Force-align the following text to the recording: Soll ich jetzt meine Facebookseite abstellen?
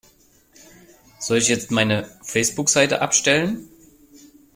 Soll 1.19 1.37
ich 1.37 1.47
jetzt 1.47 1.69
meine 1.69 2.09
Facebookseite 2.23 3.03
abstellen? 3.03 3.69